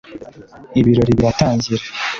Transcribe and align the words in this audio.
ibirori 0.79 1.13
biratangira 1.17 1.85